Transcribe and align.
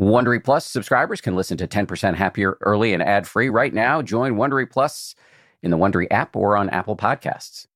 Wondery 0.00 0.42
Plus 0.42 0.64
subscribers 0.64 1.20
can 1.20 1.36
listen 1.36 1.58
to 1.58 1.68
10% 1.68 2.14
Happier 2.14 2.56
early 2.62 2.94
and 2.94 3.02
ad 3.02 3.28
free 3.28 3.50
right 3.50 3.74
now. 3.74 4.00
Join 4.00 4.36
Wondery 4.36 4.68
Plus 4.68 5.14
in 5.62 5.70
the 5.70 5.76
Wondery 5.76 6.06
app 6.10 6.34
or 6.34 6.56
on 6.56 6.70
Apple 6.70 6.96
Podcasts. 6.96 7.66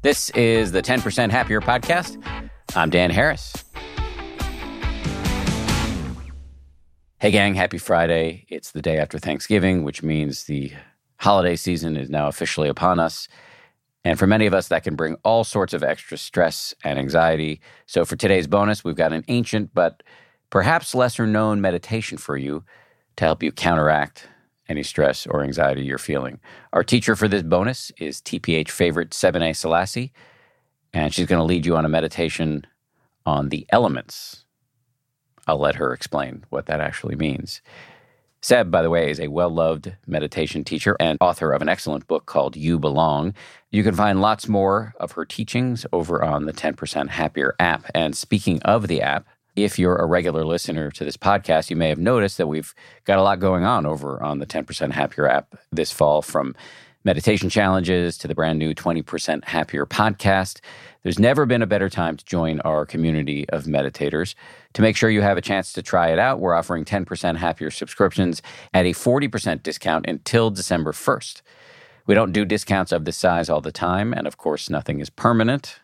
This 0.00 0.30
is 0.30 0.72
the 0.72 0.80
10% 0.80 1.30
Happier 1.30 1.60
podcast. 1.60 2.16
I'm 2.74 2.88
Dan 2.88 3.10
Harris. 3.10 3.52
Hey, 7.18 7.30
gang, 7.30 7.54
happy 7.54 7.76
Friday. 7.76 8.46
It's 8.48 8.72
the 8.72 8.80
day 8.80 8.96
after 8.96 9.18
Thanksgiving, 9.18 9.84
which 9.84 10.02
means 10.02 10.44
the 10.44 10.72
holiday 11.18 11.56
season 11.56 11.98
is 11.98 12.08
now 12.08 12.28
officially 12.28 12.70
upon 12.70 12.98
us. 12.98 13.28
And 14.04 14.18
for 14.18 14.26
many 14.26 14.46
of 14.46 14.54
us, 14.54 14.68
that 14.68 14.82
can 14.82 14.96
bring 14.96 15.16
all 15.22 15.44
sorts 15.44 15.72
of 15.72 15.82
extra 15.82 16.18
stress 16.18 16.74
and 16.82 16.98
anxiety. 16.98 17.60
So 17.86 18.04
for 18.04 18.16
today's 18.16 18.46
bonus, 18.46 18.82
we've 18.82 18.96
got 18.96 19.12
an 19.12 19.24
ancient 19.28 19.72
but 19.74 20.02
perhaps 20.50 20.94
lesser 20.94 21.26
known 21.26 21.60
meditation 21.60 22.18
for 22.18 22.36
you 22.36 22.64
to 23.16 23.24
help 23.24 23.42
you 23.42 23.52
counteract 23.52 24.28
any 24.68 24.82
stress 24.82 25.26
or 25.26 25.42
anxiety 25.42 25.82
you're 25.82 25.98
feeling. 25.98 26.40
Our 26.72 26.82
teacher 26.82 27.14
for 27.14 27.28
this 27.28 27.42
bonus 27.42 27.92
is 27.98 28.20
TPH 28.20 28.70
favorite 28.70 29.10
Sebene 29.10 29.54
Selassie, 29.54 30.12
and 30.92 31.12
she's 31.14 31.26
going 31.26 31.40
to 31.40 31.44
lead 31.44 31.66
you 31.66 31.76
on 31.76 31.84
a 31.84 31.88
meditation 31.88 32.66
on 33.24 33.50
the 33.50 33.66
elements. 33.70 34.44
I'll 35.46 35.58
let 35.58 35.76
her 35.76 35.92
explain 35.92 36.44
what 36.50 36.66
that 36.66 36.80
actually 36.80 37.16
means. 37.16 37.60
Seb, 38.44 38.72
by 38.72 38.82
the 38.82 38.90
way, 38.90 39.08
is 39.08 39.20
a 39.20 39.28
well 39.28 39.50
loved 39.50 39.94
meditation 40.08 40.64
teacher 40.64 40.96
and 40.98 41.16
author 41.20 41.52
of 41.52 41.62
an 41.62 41.68
excellent 41.68 42.08
book 42.08 42.26
called 42.26 42.56
You 42.56 42.76
Belong. 42.76 43.34
You 43.70 43.84
can 43.84 43.94
find 43.94 44.20
lots 44.20 44.48
more 44.48 44.94
of 44.98 45.12
her 45.12 45.24
teachings 45.24 45.86
over 45.92 46.24
on 46.24 46.46
the 46.46 46.52
10% 46.52 47.08
Happier 47.08 47.54
app. 47.60 47.88
And 47.94 48.16
speaking 48.16 48.60
of 48.62 48.88
the 48.88 49.00
app, 49.00 49.26
if 49.54 49.78
you're 49.78 49.96
a 49.96 50.06
regular 50.06 50.44
listener 50.44 50.90
to 50.90 51.04
this 51.04 51.16
podcast, 51.16 51.70
you 51.70 51.76
may 51.76 51.88
have 51.88 52.00
noticed 52.00 52.36
that 52.38 52.48
we've 52.48 52.74
got 53.04 53.18
a 53.18 53.22
lot 53.22 53.38
going 53.38 53.62
on 53.62 53.86
over 53.86 54.20
on 54.20 54.40
the 54.40 54.46
10% 54.46 54.90
Happier 54.90 55.28
app 55.28 55.54
this 55.70 55.92
fall 55.92 56.20
from 56.20 56.56
meditation 57.04 57.48
challenges 57.48 58.18
to 58.18 58.28
the 58.28 58.34
brand 58.34 58.58
new 58.58 58.74
20% 58.74 59.44
Happier 59.44 59.86
podcast. 59.86 60.60
There's 61.02 61.18
never 61.18 61.46
been 61.46 61.62
a 61.62 61.66
better 61.66 61.88
time 61.88 62.16
to 62.16 62.24
join 62.24 62.60
our 62.60 62.86
community 62.86 63.48
of 63.50 63.64
meditators. 63.64 64.34
To 64.74 64.82
make 64.82 64.96
sure 64.96 65.10
you 65.10 65.22
have 65.22 65.36
a 65.36 65.42
chance 65.42 65.72
to 65.74 65.82
try 65.82 66.08
it 66.08 66.18
out, 66.18 66.40
we're 66.40 66.54
offering 66.54 66.84
10% 66.84 67.36
happier 67.36 67.70
subscriptions 67.70 68.40
at 68.72 68.86
a 68.86 68.92
40% 68.92 69.62
discount 69.62 70.06
until 70.06 70.50
December 70.50 70.92
1st. 70.92 71.42
We 72.06 72.14
don't 72.14 72.32
do 72.32 72.44
discounts 72.44 72.90
of 72.90 73.04
this 73.04 73.16
size 73.16 73.48
all 73.48 73.60
the 73.60 73.72
time, 73.72 74.12
and 74.12 74.26
of 74.26 74.36
course, 74.36 74.70
nothing 74.70 75.00
is 75.00 75.10
permanent, 75.10 75.80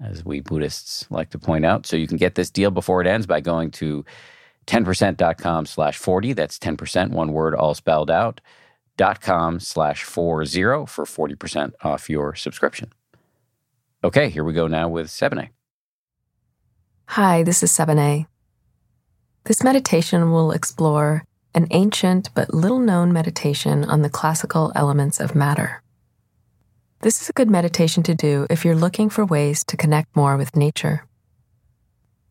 as 0.00 0.24
we 0.24 0.40
Buddhists 0.40 1.06
like 1.10 1.30
to 1.30 1.38
point 1.38 1.64
out. 1.64 1.86
So 1.86 1.96
you 1.96 2.06
can 2.06 2.18
get 2.18 2.34
this 2.34 2.50
deal 2.50 2.70
before 2.70 3.00
it 3.00 3.06
ends 3.06 3.26
by 3.26 3.40
going 3.40 3.70
to 3.72 4.04
10%.com 4.66 5.66
slash 5.66 5.96
40. 5.96 6.32
That's 6.34 6.58
10%, 6.58 7.10
one 7.10 7.32
word, 7.32 7.54
all 7.54 7.74
spelled 7.74 8.10
out, 8.10 8.40
dot 8.96 9.20
com 9.20 9.60
slash 9.60 10.02
40 10.04 10.86
for 10.86 11.04
40% 11.04 11.72
off 11.82 12.10
your 12.10 12.34
subscription. 12.34 12.92
Okay, 14.04 14.28
here 14.28 14.44
we 14.44 14.52
go 14.52 14.66
now 14.66 14.88
with 14.88 15.06
Sebene. 15.06 15.50
Hi, 17.06 17.42
this 17.42 17.62
is 17.62 17.70
Sebene. 17.70 18.26
This 19.44 19.64
meditation 19.64 20.30
will 20.30 20.52
explore 20.52 21.24
an 21.52 21.66
ancient 21.72 22.30
but 22.32 22.54
little 22.54 22.78
known 22.78 23.12
meditation 23.12 23.84
on 23.84 24.02
the 24.02 24.08
classical 24.08 24.70
elements 24.76 25.18
of 25.18 25.34
matter. 25.34 25.82
This 27.00 27.20
is 27.20 27.28
a 27.28 27.32
good 27.32 27.50
meditation 27.50 28.04
to 28.04 28.14
do 28.14 28.46
if 28.48 28.64
you're 28.64 28.76
looking 28.76 29.10
for 29.10 29.24
ways 29.24 29.64
to 29.64 29.76
connect 29.76 30.14
more 30.14 30.36
with 30.36 30.54
nature. 30.54 31.06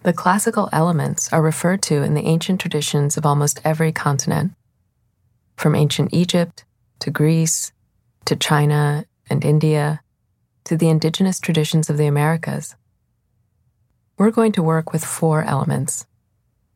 The 0.03 0.13
classical 0.13 0.69
elements 0.71 1.31
are 1.33 1.41
referred 1.41 1.81
to 1.83 2.01
in 2.01 2.13
the 2.13 2.25
ancient 2.25 2.61
traditions 2.61 3.17
of 3.17 3.25
almost 3.25 3.59
every 3.65 3.91
continent, 3.91 4.53
from 5.57 5.75
ancient 5.75 6.13
Egypt 6.13 6.63
to 6.99 7.11
Greece 7.11 7.73
to 8.23 8.37
China 8.37 9.05
and 9.29 9.43
India 9.43 9.99
to 10.63 10.77
the 10.77 10.87
indigenous 10.87 11.41
traditions 11.41 11.89
of 11.89 11.97
the 11.97 12.07
Americas. 12.07 12.77
We're 14.17 14.31
going 14.31 14.53
to 14.53 14.63
work 14.63 14.93
with 14.93 15.03
four 15.03 15.43
elements 15.43 16.05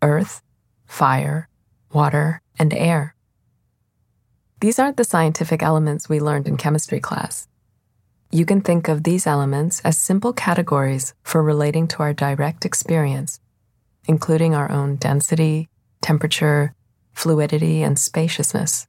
earth, 0.05 0.41
fire, 0.85 1.49
water, 1.91 2.41
and 2.59 2.73
air. 2.73 3.15
These 4.61 4.79
aren't 4.79 4.97
the 4.97 5.03
scientific 5.03 5.61
elements 5.63 6.07
we 6.07 6.19
learned 6.19 6.47
in 6.47 6.57
chemistry 6.57 6.99
class. 6.99 7.47
You 8.31 8.45
can 8.45 8.61
think 8.61 8.87
of 8.87 9.03
these 9.03 9.27
elements 9.27 9.81
as 9.81 9.97
simple 9.97 10.31
categories 10.33 11.13
for 11.23 11.41
relating 11.41 11.87
to 11.89 12.03
our 12.03 12.13
direct 12.13 12.65
experience, 12.65 13.39
including 14.07 14.53
our 14.53 14.71
own 14.71 14.95
density, 14.97 15.69
temperature, 16.01 16.73
fluidity, 17.13 17.81
and 17.81 17.97
spaciousness. 17.97 18.87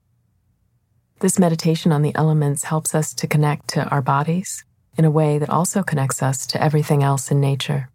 This 1.19 1.39
meditation 1.39 1.91
on 1.91 2.03
the 2.03 2.13
elements 2.15 2.65
helps 2.65 2.93
us 2.93 3.13
to 3.15 3.27
connect 3.27 3.69
to 3.69 3.87
our 3.89 4.01
bodies, 4.01 4.63
in 4.97 5.05
a 5.05 5.11
way 5.11 5.39
that 5.39 5.49
also 5.49 5.81
connects 5.81 6.21
us 6.21 6.45
to 6.47 6.61
everything 6.63 7.01
else 7.03 7.31
in 7.31 7.39
nature. 7.39 7.89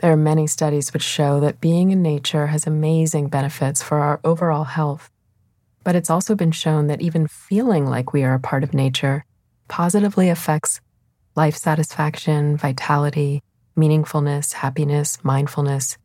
There 0.00 0.12
are 0.12 0.16
many 0.16 0.46
studies 0.46 0.94
which 0.94 1.02
show 1.02 1.40
that 1.40 1.60
being 1.60 1.90
in 1.90 2.00
nature 2.00 2.46
has 2.46 2.66
amazing 2.66 3.28
benefits 3.28 3.82
for 3.82 3.98
our 3.98 4.18
overall 4.24 4.64
health, 4.64 5.10
but 5.84 5.94
it's 5.94 6.08
also 6.08 6.34
been 6.34 6.52
shown 6.52 6.86
that 6.86 7.02
even 7.02 7.26
feeling 7.26 7.84
like 7.84 8.14
we 8.14 8.24
are 8.24 8.32
a 8.32 8.40
part 8.40 8.64
of 8.64 8.72
nature 8.72 9.26
positively 9.68 10.30
affects 10.30 10.80
life 11.36 11.54
satisfaction, 11.54 12.56
vitality, 12.56 13.42
meaningfulness, 13.76 14.54
happiness, 14.54 15.22
mindfulness, 15.22 15.98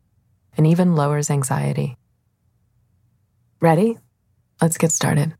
and 0.58 0.66
even 0.66 0.94
lowers 0.94 1.30
anxiety. 1.30 1.96
Ready? 3.62 3.96
Let's 4.60 4.76
get 4.76 4.92
started. 4.92 5.34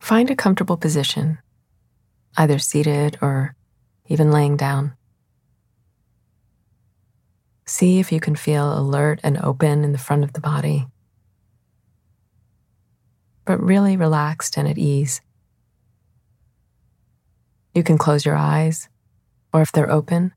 Find 0.00 0.28
a 0.30 0.36
comfortable 0.36 0.76
position 0.76 1.38
either 2.36 2.58
seated 2.58 3.18
or 3.22 3.54
even 4.06 4.32
laying 4.32 4.56
down. 4.56 4.96
See 7.70 8.00
if 8.00 8.10
you 8.10 8.18
can 8.18 8.34
feel 8.34 8.76
alert 8.76 9.20
and 9.22 9.38
open 9.38 9.84
in 9.84 9.92
the 9.92 10.04
front 10.06 10.24
of 10.24 10.32
the 10.32 10.40
body, 10.40 10.88
but 13.44 13.62
really 13.62 13.96
relaxed 13.96 14.58
and 14.58 14.66
at 14.66 14.76
ease. 14.76 15.20
You 17.72 17.84
can 17.84 17.96
close 17.96 18.26
your 18.26 18.34
eyes, 18.34 18.88
or 19.52 19.62
if 19.62 19.70
they're 19.70 19.88
open, 19.88 20.32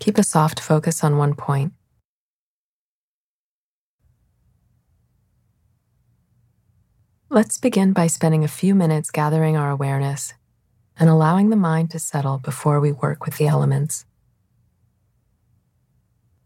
keep 0.00 0.18
a 0.18 0.22
soft 0.22 0.60
focus 0.60 1.02
on 1.02 1.16
one 1.16 1.34
point. 1.34 1.72
Let's 7.30 7.56
begin 7.56 7.94
by 7.94 8.06
spending 8.06 8.44
a 8.44 8.48
few 8.48 8.74
minutes 8.74 9.10
gathering 9.10 9.56
our 9.56 9.70
awareness 9.70 10.34
and 10.98 11.08
allowing 11.08 11.48
the 11.48 11.56
mind 11.56 11.90
to 11.92 11.98
settle 11.98 12.36
before 12.36 12.80
we 12.80 12.92
work 12.92 13.24
with 13.24 13.38
the 13.38 13.46
elements. 13.46 14.04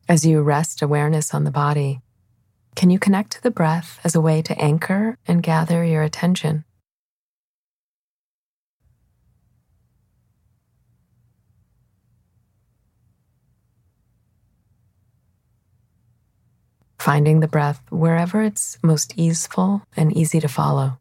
As 0.06 0.26
you 0.26 0.42
rest 0.42 0.82
awareness 0.82 1.32
on 1.32 1.44
the 1.44 1.50
body, 1.50 2.02
can 2.76 2.90
you 2.90 2.98
connect 2.98 3.32
to 3.32 3.42
the 3.42 3.50
breath 3.50 3.98
as 4.04 4.14
a 4.14 4.20
way 4.20 4.42
to 4.42 4.58
anchor 4.60 5.16
and 5.26 5.42
gather 5.42 5.82
your 5.82 6.02
attention? 6.02 6.64
Finding 16.98 17.40
the 17.40 17.48
breath 17.48 17.80
wherever 17.90 18.42
it's 18.42 18.78
most 18.82 19.14
easeful 19.16 19.82
and 19.96 20.14
easy 20.14 20.38
to 20.40 20.48
follow. 20.48 20.98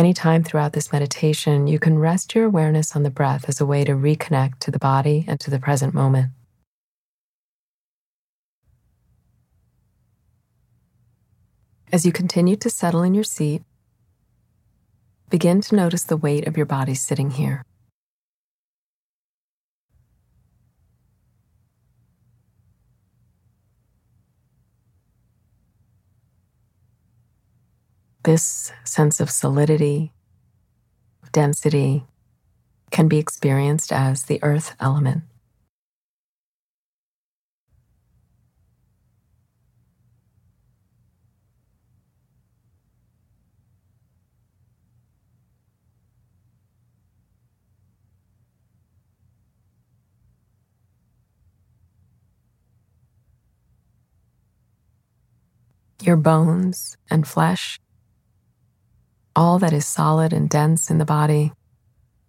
Anytime 0.00 0.42
throughout 0.42 0.72
this 0.72 0.94
meditation, 0.94 1.66
you 1.66 1.78
can 1.78 1.98
rest 1.98 2.34
your 2.34 2.46
awareness 2.46 2.96
on 2.96 3.02
the 3.02 3.10
breath 3.10 3.50
as 3.50 3.60
a 3.60 3.66
way 3.66 3.84
to 3.84 3.92
reconnect 3.92 4.58
to 4.60 4.70
the 4.70 4.78
body 4.78 5.26
and 5.28 5.38
to 5.40 5.50
the 5.50 5.58
present 5.58 5.92
moment. 5.92 6.30
As 11.92 12.06
you 12.06 12.12
continue 12.12 12.56
to 12.56 12.70
settle 12.70 13.02
in 13.02 13.12
your 13.12 13.24
seat, 13.24 13.62
begin 15.28 15.60
to 15.60 15.76
notice 15.76 16.04
the 16.04 16.16
weight 16.16 16.46
of 16.46 16.56
your 16.56 16.64
body 16.64 16.94
sitting 16.94 17.32
here. 17.32 17.62
This 28.22 28.72
sense 28.84 29.20
of 29.20 29.30
solidity, 29.30 30.12
density 31.32 32.04
can 32.90 33.08
be 33.08 33.18
experienced 33.18 33.92
as 33.92 34.24
the 34.24 34.38
earth 34.42 34.74
element. 34.78 35.22
your 56.02 56.16
bones 56.16 56.96
and 57.10 57.26
flesh, 57.26 57.78
all 59.34 59.58
that 59.58 59.72
is 59.72 59.86
solid 59.86 60.32
and 60.32 60.48
dense 60.48 60.90
in 60.90 60.98
the 60.98 61.04
body. 61.04 61.52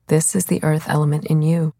This 0.07 0.35
is 0.35 0.45
the 0.45 0.63
earth 0.63 0.87
element 0.87 1.25
in 1.25 1.41
you. 1.41 1.73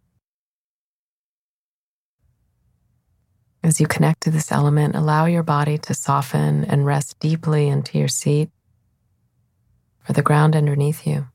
As 3.63 3.79
you 3.79 3.88
connect 3.88 4.21
to 4.21 4.31
this 4.31 4.51
element, 4.51 4.95
allow 4.95 5.25
your 5.25 5.44
body 5.44 5.77
to 5.77 5.94
soften 5.94 6.65
and 6.65 6.85
rest 6.85 7.19
deeply 7.19 7.68
into 7.68 8.00
your 8.00 8.07
seat 8.07 8.50
or 10.09 10.13
the 10.13 10.23
ground 10.23 10.56
underneath 10.56 11.06
you. 11.06 11.27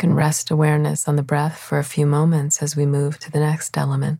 Can 0.00 0.14
rest 0.14 0.50
awareness 0.50 1.06
on 1.06 1.16
the 1.16 1.22
breath 1.22 1.58
for 1.58 1.78
a 1.78 1.84
few 1.84 2.06
moments 2.06 2.62
as 2.62 2.74
we 2.74 2.86
move 2.86 3.18
to 3.18 3.30
the 3.30 3.38
next 3.38 3.76
element. 3.76 4.18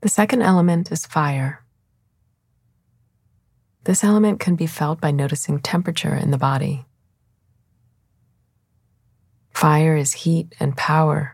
The 0.00 0.08
second 0.08 0.42
element 0.42 0.90
is 0.90 1.06
fire. 1.06 1.64
This 3.84 4.02
element 4.02 4.40
can 4.40 4.56
be 4.56 4.66
felt 4.66 5.00
by 5.00 5.12
noticing 5.12 5.60
temperature 5.60 6.16
in 6.16 6.32
the 6.32 6.38
body. 6.38 6.86
Fire 9.50 9.96
is 9.96 10.12
heat 10.12 10.52
and 10.58 10.76
power, 10.76 11.33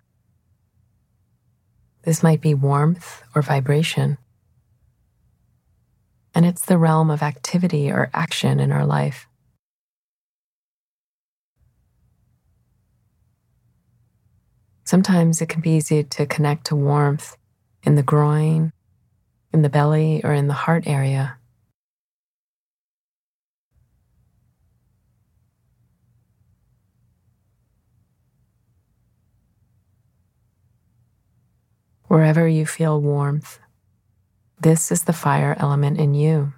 this 2.02 2.23
might 2.23 2.41
be 2.41 2.55
warmth 2.55 3.23
or 3.35 3.43
vibration. 3.43 4.19
And 6.35 6.47
it's 6.47 6.64
the 6.64 6.79
realm 6.79 7.11
of 7.11 7.23
activity 7.23 7.91
or 7.91 8.11
action 8.14 8.61
in 8.61 8.73
our 8.73 8.87
life. 8.87 9.26
Sometimes 14.85 15.41
it 15.41 15.49
can 15.49 15.61
be 15.61 15.70
easy 15.70 16.02
to 16.02 16.26
connect 16.26 16.67
to 16.67 16.76
warmth 16.76 17.37
in 17.82 17.94
the 17.94 18.02
groin, 18.02 18.73
in 19.52 19.62
the 19.62 19.69
belly, 19.69 20.20
or 20.25 20.32
in 20.32 20.49
the 20.49 20.55
heart 20.55 20.85
area. 20.87 21.39
Wherever 32.10 32.48
you 32.48 32.66
feel 32.66 33.00
warmth, 33.00 33.60
this 34.60 34.90
is 34.90 35.04
the 35.04 35.12
fire 35.12 35.54
element 35.60 35.96
in 35.96 36.12
you. 36.12 36.54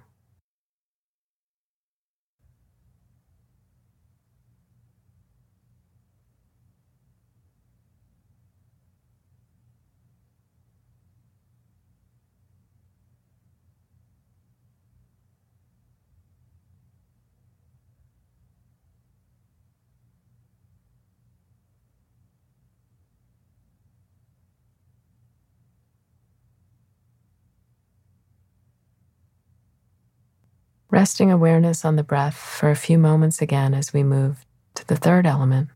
Resting 30.93 31.31
awareness 31.31 31.83
on 31.83 31.95
the 31.95 32.03
breath 32.03 32.35
for 32.35 32.69
a 32.69 32.75
few 32.75 32.99
moments 32.99 33.41
again 33.41 33.73
as 33.73 33.91
we 33.91 34.03
move 34.03 34.45
to 34.75 34.85
the 34.85 34.95
third 34.95 35.25
element. 35.25 35.67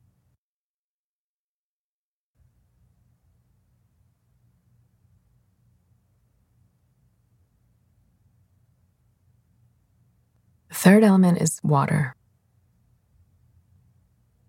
The 10.70 10.76
third 10.76 11.04
element 11.04 11.42
is 11.42 11.60
water. 11.64 12.16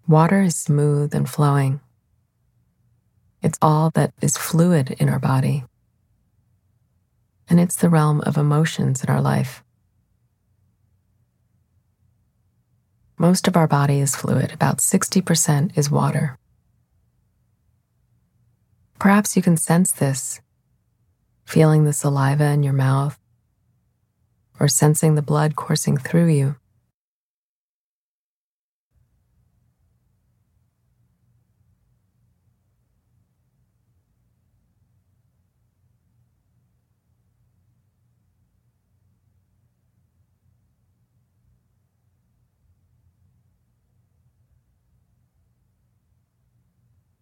Water 0.07 0.43
is 0.43 0.55
smooth 0.55 1.15
and 1.15 1.27
flowing. 1.27 1.81
It's 3.41 3.59
all 3.63 3.89
that 3.95 4.13
is 4.21 4.37
fluid 4.37 4.97
in 4.99 5.09
our 5.09 5.19
body. 5.19 5.65
And 7.49 7.59
it's 7.59 7.77
the 7.77 7.89
realm 7.89 8.21
of 8.27 8.37
emotions 8.37 9.03
in 9.03 9.09
our 9.09 9.23
life. 9.23 9.65
Most 13.21 13.49
of 13.49 13.57
our 13.57 13.67
body 13.67 13.99
is 13.99 14.15
fluid, 14.15 14.53
about 14.53 14.79
60% 14.79 15.77
is 15.77 15.91
water. 15.91 16.39
Perhaps 19.01 19.35
you 19.35 19.43
can 19.43 19.57
sense 19.57 19.91
this, 19.91 20.41
feeling 21.45 21.83
the 21.83 21.93
saliva 21.93 22.45
in 22.45 22.63
your 22.63 22.73
mouth, 22.73 23.19
or 24.61 24.69
sensing 24.69 25.17
the 25.17 25.23
blood 25.23 25.57
coursing 25.57 25.97
through 25.97 26.29
you. 26.29 26.57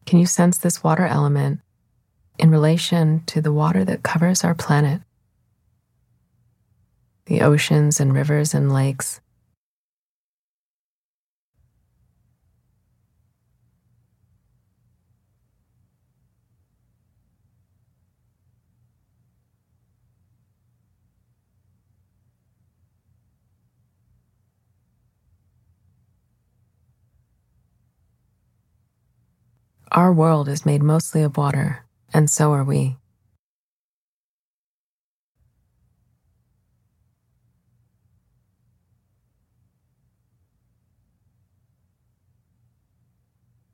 Can 0.06 0.20
you 0.20 0.26
sense 0.26 0.56
this 0.56 0.84
water 0.84 1.04
element 1.04 1.60
in 2.38 2.50
relation 2.50 3.24
to 3.26 3.40
the 3.40 3.52
water 3.52 3.84
that 3.84 4.04
covers 4.04 4.44
our 4.44 4.54
planet? 4.54 5.02
The 7.26 7.42
oceans 7.42 7.98
and 7.98 8.14
rivers 8.14 8.54
and 8.54 8.72
lakes. 8.72 9.20
Our 29.96 30.12
world 30.12 30.46
is 30.46 30.66
made 30.66 30.82
mostly 30.82 31.22
of 31.22 31.38
water, 31.38 31.86
and 32.12 32.28
so 32.30 32.52
are 32.52 32.62
we. 32.62 32.98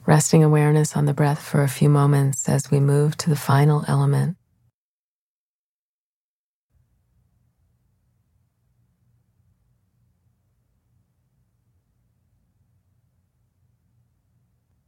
Resting 0.06 0.44
awareness 0.44 0.96
on 0.96 1.06
the 1.06 1.12
breath 1.12 1.42
for 1.42 1.64
a 1.64 1.68
few 1.68 1.88
moments 1.88 2.48
as 2.48 2.70
we 2.70 2.78
move 2.78 3.16
to 3.16 3.28
the 3.28 3.34
final 3.34 3.84
element. 3.88 4.36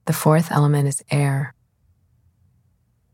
The 0.07 0.13
fourth 0.13 0.53
element 0.53 0.87
is 0.87 1.03
air. 1.11 1.55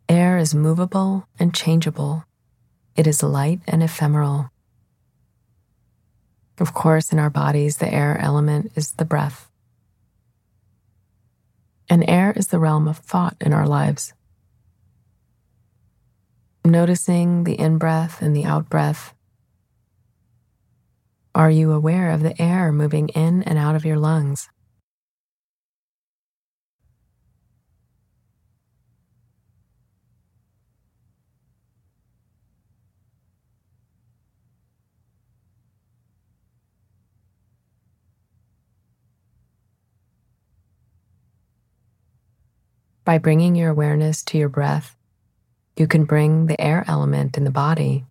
Air 0.08 0.38
is 0.38 0.54
movable 0.54 1.28
and 1.38 1.54
changeable. 1.54 2.24
it 2.96 3.06
is 3.06 3.22
light 3.22 3.60
and 3.68 3.82
ephemeral. 3.82 4.50
Of 6.58 6.74
course, 6.74 7.12
in 7.12 7.18
our 7.18 7.30
bodies, 7.30 7.78
the 7.78 7.92
air 7.92 8.18
element 8.18 8.72
is 8.74 8.92
the 8.92 9.04
breath. 9.04 9.48
And 11.88 12.08
air 12.08 12.32
is 12.36 12.48
the 12.48 12.58
realm 12.58 12.88
of 12.88 12.98
thought 12.98 13.36
in 13.40 13.52
our 13.52 13.66
lives. 13.66 14.12
Noticing 16.64 17.44
the 17.44 17.58
in 17.58 17.78
breath 17.78 18.20
and 18.20 18.36
the 18.36 18.44
out 18.44 18.68
breath. 18.68 19.14
Are 21.34 21.50
you 21.50 21.72
aware 21.72 22.10
of 22.10 22.22
the 22.22 22.40
air 22.42 22.72
moving 22.72 23.08
in 23.10 23.42
and 23.44 23.56
out 23.56 23.76
of 23.76 23.84
your 23.84 23.98
lungs? 23.98 24.50
By 43.10 43.18
bringing 43.18 43.56
your 43.56 43.70
awareness 43.70 44.22
to 44.26 44.38
your 44.38 44.48
breath, 44.48 44.96
you 45.76 45.88
can 45.88 46.04
bring 46.04 46.46
the 46.46 46.60
air 46.60 46.84
element 46.86 47.36
in 47.36 47.42
the 47.42 47.50
body 47.50 48.04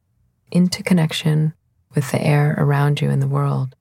into 0.51 0.83
connection 0.83 1.53
with 1.95 2.11
the 2.11 2.21
air 2.21 2.53
around 2.57 2.99
you 2.99 3.09
in 3.09 3.21
the 3.21 3.27
world. 3.29 3.77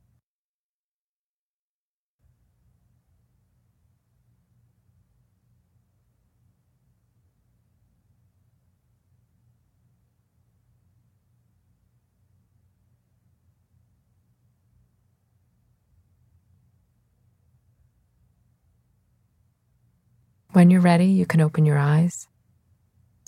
When 20.53 20.71
you're 20.71 20.81
ready, 20.81 21.07
you 21.07 21.27
can 21.27 21.43
open 21.43 21.67
your 21.67 21.77
eyes. 21.77 22.27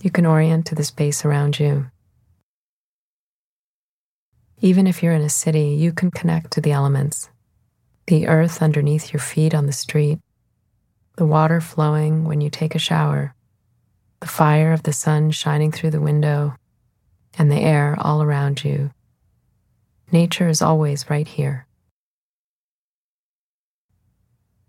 You 0.02 0.10
can 0.10 0.24
orient 0.24 0.64
to 0.66 0.74
the 0.74 0.84
space 0.84 1.22
around 1.24 1.60
you. 1.60 1.90
Even 4.60 4.86
if 4.86 5.02
you're 5.02 5.12
in 5.12 5.20
a 5.20 5.28
city, 5.28 5.68
you 5.68 5.92
can 5.92 6.10
connect 6.10 6.50
to 6.52 6.60
the 6.60 6.72
elements 6.72 7.28
the 8.06 8.26
earth 8.26 8.60
underneath 8.60 9.12
your 9.12 9.20
feet 9.20 9.54
on 9.54 9.66
the 9.66 9.72
street, 9.72 10.18
the 11.16 11.24
water 11.24 11.60
flowing 11.60 12.24
when 12.24 12.40
you 12.40 12.50
take 12.50 12.74
a 12.74 12.78
shower, 12.78 13.36
the 14.18 14.26
fire 14.26 14.72
of 14.72 14.82
the 14.82 14.92
sun 14.92 15.30
shining 15.30 15.70
through 15.70 15.90
the 15.90 16.00
window, 16.00 16.56
and 17.38 17.52
the 17.52 17.60
air 17.60 17.96
all 18.00 18.20
around 18.20 18.64
you. 18.64 18.90
Nature 20.10 20.48
is 20.48 20.60
always 20.60 21.08
right 21.08 21.28
here. 21.28 21.68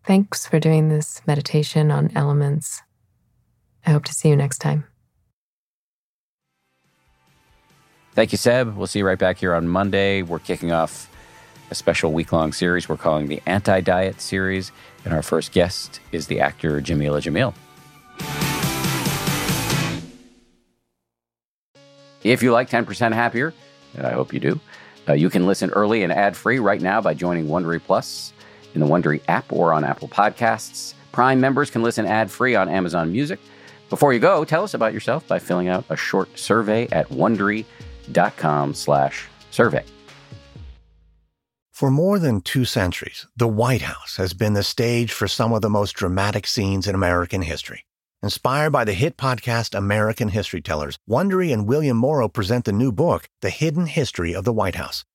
Thanks 0.06 0.48
for 0.48 0.60
doing 0.60 0.90
this 0.90 1.22
meditation 1.28 1.92
on 1.92 2.12
elements. 2.16 2.82
I 3.86 3.92
hope 3.92 4.06
to 4.06 4.14
see 4.14 4.30
you 4.30 4.36
next 4.36 4.58
time. 4.58 4.86
Thank 8.14 8.32
you, 8.32 8.38
Seb. 8.38 8.76
We'll 8.76 8.88
see 8.88 9.00
you 9.00 9.06
right 9.06 9.18
back 9.18 9.38
here 9.38 9.54
on 9.54 9.68
Monday. 9.68 10.22
We're 10.22 10.40
kicking 10.40 10.72
off 10.72 11.10
a 11.70 11.76
special 11.76 12.12
week 12.12 12.34
long 12.34 12.52
series 12.52 12.90
we're 12.90 12.98
calling 12.98 13.28
the 13.28 13.42
Anti 13.46 13.82
Diet 13.82 14.20
Series. 14.20 14.72
And 15.06 15.14
our 15.14 15.22
first 15.22 15.54
guest 15.54 16.00
is 16.12 16.28
the 16.28 16.42
actor 16.42 16.82
Jameela 16.82 17.22
Jamil. 17.22 17.54
If 22.24 22.44
you 22.44 22.52
like 22.52 22.70
10% 22.70 23.14
Happier, 23.14 23.54
and 23.96 24.06
I 24.06 24.12
hope 24.12 24.34
you 24.34 24.40
do, 24.40 24.60
uh, 25.08 25.14
you 25.14 25.30
can 25.30 25.48
listen 25.48 25.70
early 25.72 26.04
and 26.04 26.12
ad 26.12 26.36
free 26.36 26.60
right 26.60 26.82
now 26.82 27.02
by 27.02 27.14
joining 27.14 27.48
Wondery 27.48 27.82
Plus 27.82 28.34
in 28.74 28.82
the 28.82 28.88
Wondery 28.88 29.22
app 29.28 29.52
or 29.52 29.74
on 29.74 29.84
Apple 29.84 30.08
Podcasts. 30.08 30.94
Prime 31.12 31.40
members 31.40 31.70
can 31.70 31.84
listen 31.84 32.06
ad 32.06 32.32
free 32.32 32.56
on 32.56 32.70
Amazon 32.70 33.12
Music. 33.12 33.40
Before 33.90 34.14
you 34.14 34.20
go, 34.20 34.46
tell 34.46 34.64
us 34.64 34.74
about 34.74 34.94
yourself 34.94 35.28
by 35.28 35.40
filling 35.40 35.68
out 35.68 35.84
a 35.90 35.98
short 35.98 36.40
survey 36.40 36.88
at 36.92 37.10
wondery.com/survey. 37.10 39.86
For 41.72 41.90
more 41.90 42.20
than 42.20 42.42
two 42.42 42.64
centuries, 42.64 43.26
the 43.36 43.48
White 43.48 43.82
House 43.82 44.18
has 44.18 44.34
been 44.34 44.54
the 44.54 44.62
stage 44.62 45.12
for 45.12 45.28
some 45.28 45.52
of 45.52 45.64
the 45.64 45.70
most 45.70 45.94
dramatic 45.94 46.46
scenes 46.46 46.86
in 46.88 46.94
American 46.94 47.42
history. 47.42 47.86
Inspired 48.24 48.70
by 48.70 48.84
the 48.84 48.94
hit 48.94 49.18
podcast 49.18 49.76
American 49.76 50.30
History 50.30 50.62
Tellers, 50.62 50.96
Wondery 51.10 51.52
and 51.52 51.68
William 51.68 51.98
Morrow 51.98 52.28
present 52.28 52.66
the 52.66 52.72
new 52.72 52.92
book, 52.92 53.28
The 53.42 53.50
Hidden 53.50 53.88
History 53.88 54.36
of 54.36 54.44
the 54.44 54.54
White 54.54 54.76
House. 54.76 55.04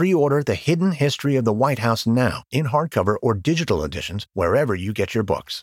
Pre 0.00 0.14
order 0.14 0.42
The 0.42 0.54
Hidden 0.54 0.92
History 0.92 1.36
of 1.36 1.44
the 1.44 1.52
White 1.52 1.80
House 1.80 2.06
now 2.06 2.44
in 2.50 2.68
hardcover 2.68 3.16
or 3.20 3.34
digital 3.34 3.84
editions 3.84 4.26
wherever 4.32 4.74
you 4.74 4.94
get 4.94 5.14
your 5.14 5.22
books. 5.22 5.62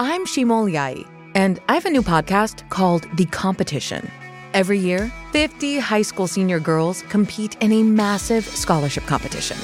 I'm 0.00 0.26
Shima 0.26 0.54
Oliaee, 0.54 1.06
and 1.36 1.60
I 1.68 1.74
have 1.74 1.84
a 1.84 1.90
new 1.90 2.02
podcast 2.02 2.68
called 2.70 3.06
The 3.14 3.26
Competition. 3.26 4.10
Every 4.52 4.80
year, 4.80 5.12
50 5.30 5.78
high 5.78 6.02
school 6.02 6.26
senior 6.26 6.58
girls 6.58 7.02
compete 7.02 7.56
in 7.60 7.70
a 7.70 7.84
massive 7.84 8.44
scholarship 8.44 9.04
competition. 9.04 9.58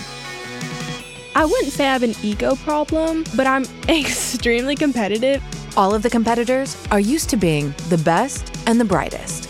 I 1.34 1.44
wouldn't 1.44 1.72
say 1.72 1.88
I 1.88 1.92
have 1.92 2.04
an 2.04 2.14
ego 2.22 2.54
problem, 2.54 3.24
but 3.34 3.48
I'm 3.48 3.64
extremely 3.88 4.76
competitive. 4.76 5.42
All 5.76 5.92
of 5.92 6.04
the 6.04 6.10
competitors 6.10 6.76
are 6.92 7.00
used 7.00 7.28
to 7.30 7.36
being 7.36 7.74
the 7.88 7.98
best 7.98 8.56
and 8.68 8.80
the 8.80 8.84
brightest, 8.84 9.49